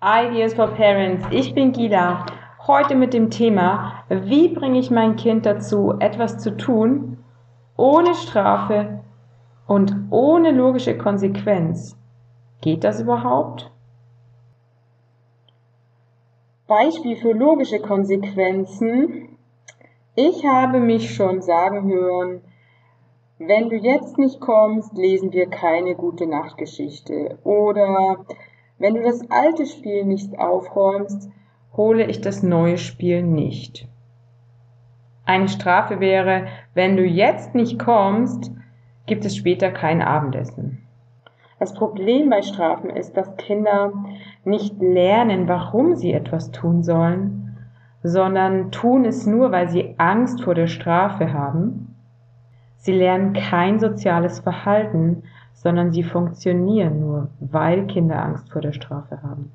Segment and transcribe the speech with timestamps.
[0.00, 1.26] Ideas for Parents.
[1.32, 2.24] Ich bin Gila.
[2.68, 7.18] Heute mit dem Thema, wie bringe ich mein Kind dazu, etwas zu tun,
[7.76, 9.00] ohne Strafe
[9.66, 11.98] und ohne logische Konsequenz.
[12.60, 13.72] Geht das überhaupt?
[16.68, 19.36] Beispiel für logische Konsequenzen.
[20.14, 22.42] Ich habe mich schon sagen hören,
[23.38, 27.38] wenn du jetzt nicht kommst, lesen wir keine gute Nachtgeschichte.
[27.42, 28.24] Oder
[28.78, 31.30] wenn du das alte Spiel nicht aufräumst,
[31.76, 33.88] hole ich das neue Spiel nicht.
[35.24, 38.50] Eine Strafe wäre, wenn du jetzt nicht kommst,
[39.06, 40.86] gibt es später kein Abendessen.
[41.58, 43.92] Das Problem bei Strafen ist, dass Kinder
[44.44, 47.56] nicht lernen, warum sie etwas tun sollen,
[48.02, 51.96] sondern tun es nur, weil sie Angst vor der Strafe haben.
[52.76, 55.24] Sie lernen kein soziales Verhalten,
[55.62, 59.50] sondern sie funktionieren nur, weil Kinder Angst vor der Strafe haben.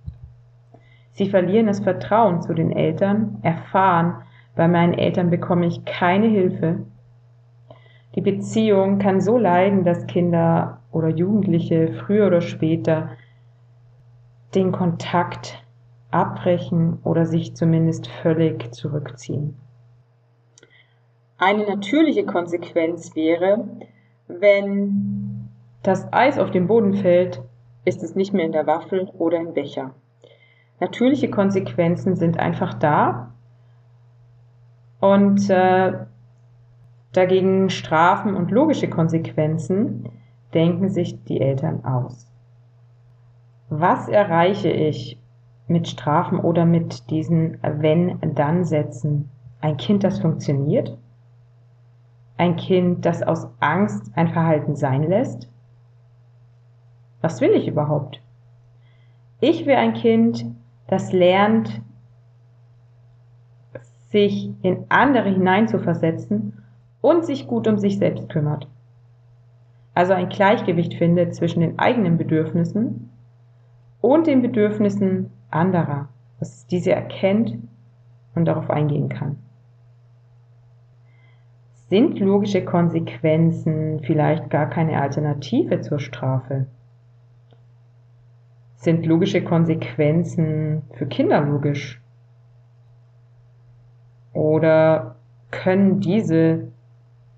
[1.13, 4.15] Sie verlieren das Vertrauen zu den Eltern, erfahren,
[4.55, 6.79] bei meinen Eltern bekomme ich keine Hilfe.
[8.15, 13.12] Die Beziehung kann so leiden, dass Kinder oder Jugendliche früher oder später
[14.54, 15.63] den Kontakt
[16.12, 19.55] abbrechen oder sich zumindest völlig zurückziehen.
[21.37, 23.65] Eine natürliche Konsequenz wäre,
[24.27, 25.23] wenn
[25.84, 27.41] das Eis auf dem Boden fällt,
[27.85, 29.91] ist es nicht mehr in der Waffel oder im Becher.
[30.79, 33.34] Natürliche Konsequenzen sind einfach da
[34.99, 35.93] und äh,
[37.12, 40.09] dagegen Strafen und logische Konsequenzen
[40.53, 42.27] denken sich die Eltern aus.
[43.70, 45.20] Was erreiche ich
[45.68, 49.29] mit Strafen oder mit diesen Wenn-Dann-Sätzen?
[49.62, 50.97] Ein Kind, das funktioniert?
[52.37, 55.52] Ein Kind, das aus Angst ein Verhalten sein lässt?
[57.24, 58.21] Was will ich überhaupt?
[59.40, 60.46] Ich will ein Kind,
[60.88, 61.82] das lernt,
[64.09, 66.62] sich in andere hineinzuversetzen
[67.00, 68.68] und sich gut um sich selbst kümmert.
[69.94, 73.09] Also ein Gleichgewicht findet zwischen den eigenen Bedürfnissen
[74.02, 76.09] und den Bedürfnissen anderer,
[76.42, 77.58] dass diese erkennt
[78.36, 79.38] und darauf eingehen kann.
[81.88, 86.68] Sind logische Konsequenzen vielleicht gar keine Alternative zur Strafe?
[88.84, 92.02] Sind logische Konsequenzen für Kinder logisch?
[94.34, 95.16] Oder
[95.52, 96.68] können diese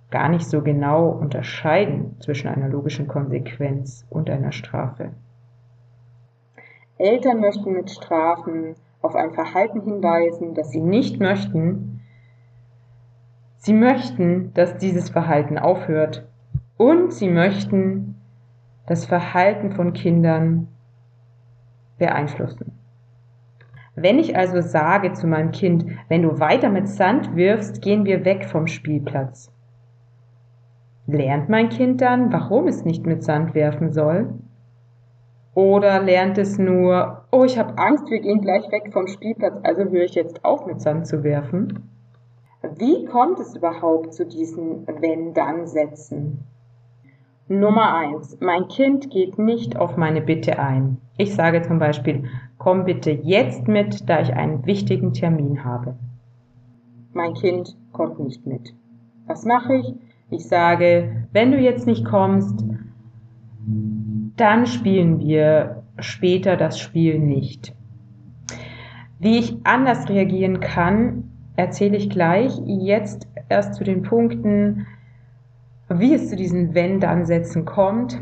[0.10, 5.12] gar nicht so genau unterscheiden zwischen einer logischen Konsequenz und einer Strafe?
[6.98, 8.74] Eltern möchten mit Strafen
[9.04, 12.02] auf ein Verhalten hinweisen, das sie nicht möchten.
[13.58, 16.28] Sie möchten, dass dieses Verhalten aufhört
[16.78, 18.16] und sie möchten
[18.88, 20.70] das Verhalten von Kindern
[21.98, 22.80] beeinflussen.
[23.96, 28.26] Wenn ich also sage zu meinem Kind, wenn du weiter mit Sand wirfst, gehen wir
[28.26, 29.52] weg vom Spielplatz.
[31.08, 34.34] Lernt mein Kind dann, warum es nicht mit Sand werfen soll?
[35.54, 39.84] Oder lernt es nur, oh, ich habe Angst, wir gehen gleich weg vom Spielplatz, also
[39.84, 41.90] höre ich jetzt auf mit Sand zu werfen?
[42.78, 46.44] Wie kommt es überhaupt zu diesen Wenn-Dann-Sätzen?
[47.48, 50.98] Nummer eins: Mein Kind geht nicht auf meine Bitte ein.
[51.18, 52.24] Ich sage zum Beispiel,
[52.58, 55.96] komm bitte jetzt mit, da ich einen wichtigen Termin habe.
[57.14, 58.74] Mein Kind kommt nicht mit.
[59.28, 59.94] Was mache ich?
[60.32, 62.66] Ich sage, wenn du jetzt nicht kommst,
[64.36, 67.76] dann spielen wir später das Spiel nicht.
[69.20, 72.60] Wie ich anders reagieren kann, erzähle ich gleich.
[72.66, 74.88] Jetzt erst zu den Punkten,
[75.90, 78.20] wie es zu diesen Wenn-Dann-Sätzen kommt.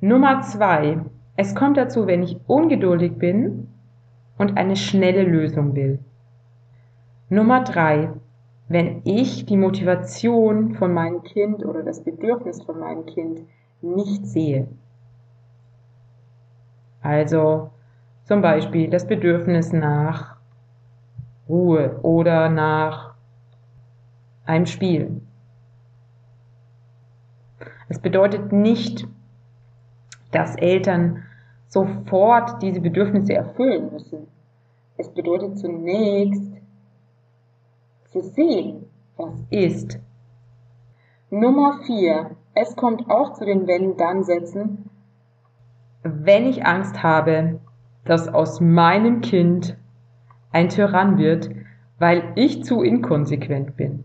[0.00, 0.98] Nummer zwei.
[1.36, 3.68] Es kommt dazu, wenn ich ungeduldig bin
[4.36, 5.98] und eine schnelle Lösung will.
[7.28, 8.10] Nummer drei.
[8.68, 13.40] Wenn ich die Motivation von meinem Kind oder das Bedürfnis von meinem Kind
[13.80, 14.68] nicht sehe.
[17.00, 17.70] Also
[18.24, 20.36] zum Beispiel das Bedürfnis nach
[21.48, 23.14] Ruhe oder nach
[24.44, 25.22] einem Spiel.
[27.88, 29.06] Es bedeutet nicht,
[30.30, 31.24] dass Eltern
[31.68, 34.26] sofort diese Bedürfnisse erfüllen müssen.
[34.96, 36.52] Es bedeutet zunächst
[38.10, 38.86] zu sehen,
[39.16, 39.98] was ist.
[41.30, 42.36] Nummer vier.
[42.54, 44.90] Es kommt auch zu den Wenn-Dann-Sätzen.
[46.02, 47.60] Wenn ich Angst habe,
[48.04, 49.76] dass aus meinem Kind
[50.50, 51.50] ein Tyrann wird,
[51.98, 54.04] weil ich zu inkonsequent bin.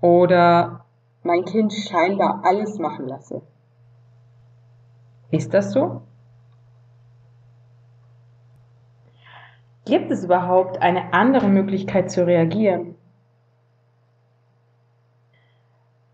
[0.00, 0.83] Oder
[1.24, 3.42] mein Kind scheinbar alles machen lasse.
[5.30, 6.02] Ist das so?
[9.86, 12.94] Gibt es überhaupt eine andere Möglichkeit zu reagieren?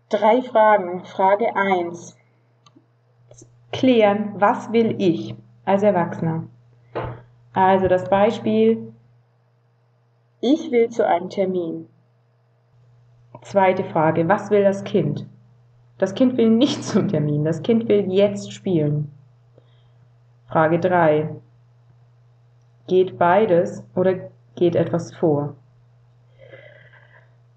[0.09, 1.05] Drei Fragen.
[1.05, 2.17] Frage 1.
[3.71, 6.47] Klären, was will ich als Erwachsener?
[7.53, 8.93] Also das Beispiel,
[10.41, 11.87] ich will zu einem Termin.
[13.41, 15.27] Zweite Frage, was will das Kind?
[15.97, 19.11] Das Kind will nicht zum Termin, das Kind will jetzt spielen.
[20.47, 21.29] Frage 3.
[22.87, 25.55] Geht beides oder geht etwas vor?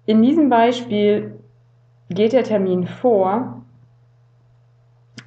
[0.05, 1.39] In diesem Beispiel
[2.09, 3.61] geht der Termin vor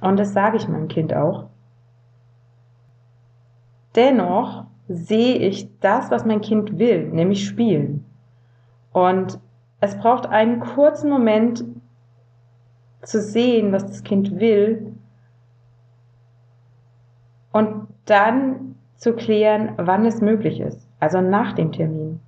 [0.01, 1.45] und das sage ich meinem Kind auch.
[3.95, 8.05] Dennoch sehe ich das, was mein Kind will, nämlich spielen.
[8.93, 9.39] Und
[9.81, 11.63] es braucht einen kurzen Moment
[13.01, 14.93] zu sehen, was das Kind will
[17.51, 22.19] und dann zu klären, wann es möglich ist, also nach dem Termin.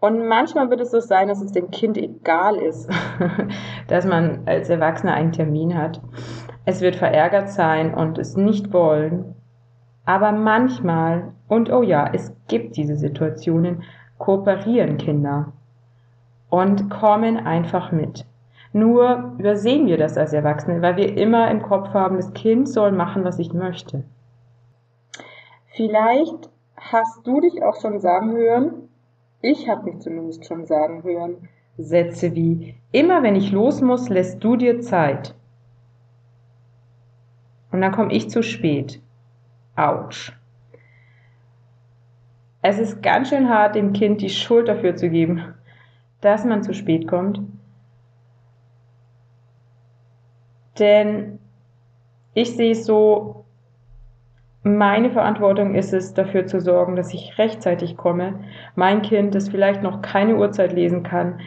[0.00, 2.88] Und manchmal wird es so sein, dass es dem Kind egal ist,
[3.88, 6.00] dass man als Erwachsener einen Termin hat.
[6.64, 9.34] Es wird verärgert sein und es nicht wollen.
[10.04, 13.82] Aber manchmal, und oh ja, es gibt diese Situationen,
[14.18, 15.52] kooperieren Kinder
[16.48, 18.24] und kommen einfach mit.
[18.72, 22.92] Nur übersehen wir das als Erwachsene, weil wir immer im Kopf haben, das Kind soll
[22.92, 24.04] machen, was ich möchte.
[25.68, 28.88] Vielleicht hast du dich auch schon sagen hören,
[29.42, 31.48] ich habe mich zumindest schon sagen hören,
[31.78, 35.34] Sätze wie, immer wenn ich los muss, lässt du dir Zeit.
[37.70, 39.00] Und dann komme ich zu spät.
[39.76, 40.32] Autsch.
[42.68, 45.54] Es ist ganz schön hart, dem Kind die Schuld dafür zu geben,
[46.20, 47.40] dass man zu spät kommt.
[50.76, 51.38] Denn
[52.34, 53.44] ich sehe es so,
[54.64, 58.40] meine Verantwortung ist es, dafür zu sorgen, dass ich rechtzeitig komme.
[58.74, 61.38] Mein Kind, das vielleicht noch keine Uhrzeit lesen kann,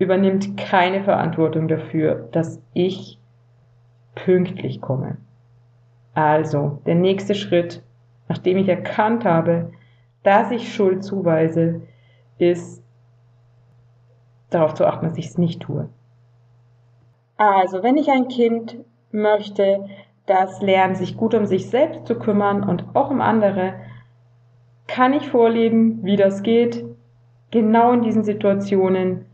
[0.00, 3.20] übernimmt keine Verantwortung dafür, dass ich
[4.16, 5.16] pünktlich komme.
[6.14, 7.84] Also, der nächste Schritt,
[8.28, 9.70] nachdem ich erkannt habe,
[10.26, 11.82] dass ich Schuld zuweise,
[12.38, 12.82] ist
[14.50, 15.88] darauf zu achten, dass ich es nicht tue.
[17.36, 18.76] Also, wenn ich ein Kind
[19.12, 19.88] möchte,
[20.26, 23.74] das lernt, sich gut um sich selbst zu kümmern und auch um andere,
[24.88, 26.84] kann ich vorleben, wie das geht,
[27.52, 29.26] genau in diesen Situationen,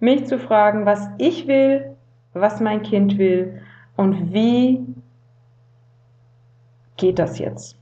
[0.00, 1.96] mich zu fragen, was ich will,
[2.32, 3.60] was mein Kind will
[3.96, 4.86] und wie
[6.96, 7.78] geht das jetzt?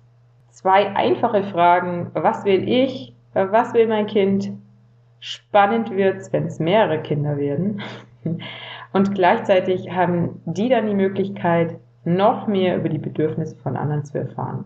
[0.62, 4.52] Zwei einfache Fragen, was will ich, was will mein Kind?
[5.18, 7.82] Spannend wird's, wenn es mehrere Kinder werden.
[8.92, 14.18] Und gleichzeitig haben die dann die Möglichkeit, noch mehr über die Bedürfnisse von anderen zu
[14.18, 14.64] erfahren.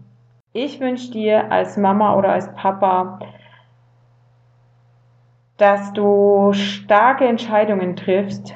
[0.53, 3.19] Ich wünsche dir als Mama oder als Papa,
[5.57, 8.55] dass du starke Entscheidungen triffst,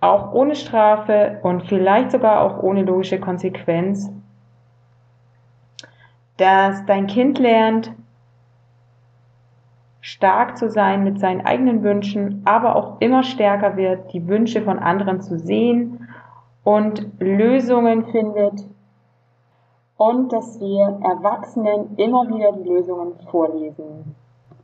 [0.00, 4.10] auch ohne Strafe und vielleicht sogar auch ohne logische Konsequenz,
[6.38, 7.92] dass dein Kind lernt,
[10.00, 14.78] stark zu sein mit seinen eigenen Wünschen, aber auch immer stärker wird, die Wünsche von
[14.78, 16.08] anderen zu sehen
[16.64, 18.64] und Lösungen findet
[19.96, 24.14] und dass wir Erwachsenen immer wieder die Lösungen vorlesen.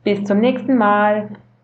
[0.03, 1.29] Bis zum nächsten Mal.